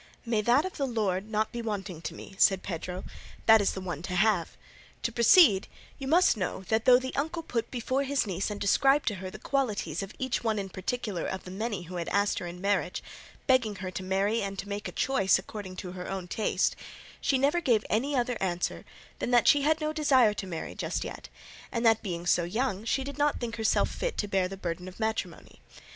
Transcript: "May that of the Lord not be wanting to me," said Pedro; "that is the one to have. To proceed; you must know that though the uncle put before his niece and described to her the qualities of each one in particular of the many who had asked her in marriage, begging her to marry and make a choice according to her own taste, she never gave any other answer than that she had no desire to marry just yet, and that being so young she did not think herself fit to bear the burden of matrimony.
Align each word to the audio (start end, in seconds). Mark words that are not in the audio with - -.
"May 0.25 0.41
that 0.41 0.65
of 0.65 0.77
the 0.77 0.87
Lord 0.87 1.29
not 1.29 1.51
be 1.51 1.61
wanting 1.61 2.01
to 2.01 2.15
me," 2.15 2.33
said 2.39 2.63
Pedro; 2.63 3.03
"that 3.45 3.61
is 3.61 3.73
the 3.73 3.81
one 3.81 4.01
to 4.01 4.15
have. 4.15 4.57
To 5.03 5.11
proceed; 5.11 5.67
you 5.99 6.07
must 6.07 6.35
know 6.35 6.63
that 6.69 6.85
though 6.85 6.97
the 6.97 7.15
uncle 7.15 7.43
put 7.43 7.69
before 7.69 8.01
his 8.01 8.25
niece 8.25 8.49
and 8.49 8.59
described 8.59 9.07
to 9.09 9.15
her 9.21 9.29
the 9.29 9.37
qualities 9.37 10.01
of 10.01 10.15
each 10.17 10.43
one 10.43 10.57
in 10.57 10.69
particular 10.69 11.27
of 11.27 11.43
the 11.43 11.51
many 11.51 11.83
who 11.83 11.97
had 11.97 12.09
asked 12.09 12.39
her 12.39 12.47
in 12.47 12.59
marriage, 12.59 13.03
begging 13.45 13.75
her 13.75 13.91
to 13.91 14.01
marry 14.01 14.41
and 14.41 14.65
make 14.65 14.87
a 14.87 14.91
choice 14.91 15.37
according 15.37 15.75
to 15.75 15.91
her 15.91 16.09
own 16.09 16.27
taste, 16.27 16.75
she 17.21 17.37
never 17.37 17.61
gave 17.61 17.85
any 17.87 18.15
other 18.15 18.37
answer 18.41 18.85
than 19.19 19.29
that 19.29 19.47
she 19.47 19.61
had 19.61 19.79
no 19.79 19.93
desire 19.93 20.33
to 20.33 20.47
marry 20.47 20.73
just 20.73 21.03
yet, 21.03 21.29
and 21.71 21.85
that 21.85 22.01
being 22.01 22.25
so 22.25 22.43
young 22.43 22.83
she 22.83 23.03
did 23.03 23.19
not 23.19 23.39
think 23.39 23.57
herself 23.57 23.91
fit 23.91 24.17
to 24.17 24.27
bear 24.27 24.47
the 24.47 24.57
burden 24.57 24.87
of 24.87 24.99
matrimony. 24.99 25.61